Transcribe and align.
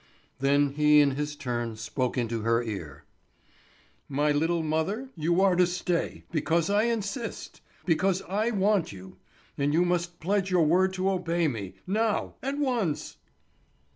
Then 0.39 0.71
he 0.71 0.99
in 0.99 1.11
his 1.11 1.35
turn 1.35 1.75
spoke 1.75 2.17
into 2.17 2.41
her 2.41 2.63
ear: 2.63 3.03
"My 4.09 4.31
little 4.31 4.63
mother, 4.63 5.09
you 5.15 5.41
are 5.41 5.55
to 5.55 5.67
stay, 5.67 6.23
because 6.31 6.71
I 6.71 6.85
insist, 6.85 7.61
because 7.85 8.23
I 8.23 8.49
want 8.49 8.91
you. 8.91 9.17
And 9.59 9.75
you 9.75 9.85
must 9.85 10.19
pledge 10.19 10.49
your 10.49 10.65
word 10.65 10.91
to 10.93 11.11
obey 11.11 11.47
me, 11.47 11.75
now, 11.85 12.33
at 12.41 12.57
once." 12.57 13.17